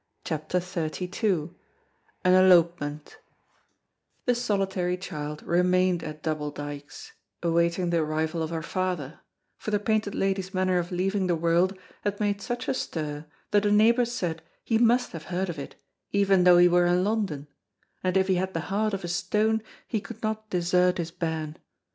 CHAPTER 0.23 0.59
XXXII 0.59 1.51
AN 2.25 2.33
ELOPEMENT 2.33 3.19
The 4.25 4.33
solitary 4.33 4.97
child 4.97 5.43
remained 5.43 6.01
at 6.01 6.23
Double 6.23 6.49
Dykes, 6.49 7.11
awaiting 7.43 7.91
the 7.91 7.99
arrival 7.99 8.41
of 8.41 8.49
her 8.49 8.63
father, 8.63 9.19
for 9.59 9.69
the 9.69 9.77
Painted 9.77 10.15
Lady's 10.15 10.55
manner 10.55 10.79
of 10.79 10.91
leaving 10.91 11.27
the 11.27 11.35
world 11.35 11.77
had 12.03 12.19
made 12.19 12.41
such 12.41 12.67
a 12.67 12.73
stir 12.73 13.27
that 13.51 13.61
the 13.61 13.71
neighbors 13.71 14.11
said 14.11 14.41
he 14.63 14.79
must 14.79 15.11
have 15.11 15.25
heard 15.25 15.51
of 15.51 15.59
it, 15.59 15.75
even 16.11 16.45
though 16.45 16.57
he 16.57 16.67
were 16.67 16.87
in 16.87 17.03
London, 17.03 17.45
and 18.03 18.17
if 18.17 18.27
he 18.27 18.37
had 18.37 18.55
the 18.55 18.61
heart 18.71 18.95
of 18.95 19.03
a 19.03 19.07
stone 19.07 19.61
he 19.87 20.01
could 20.01 20.23
not 20.23 20.49
desert 20.49 20.97
his 20.97 21.11
bairn. 21.11 21.57